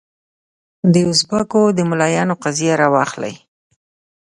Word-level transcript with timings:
دوزبکو 0.93 1.61
د 1.77 1.79
ملایانو 1.89 2.35
قضیه 2.43 2.73
راواخلې. 2.81 3.33